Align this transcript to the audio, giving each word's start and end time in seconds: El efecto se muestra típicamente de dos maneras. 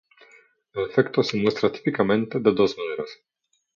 El 0.73 0.85
efecto 0.89 1.21
se 1.21 1.37
muestra 1.39 1.71
típicamente 1.71 2.39
de 2.39 2.51
dos 2.53 2.75
maneras. 2.75 3.07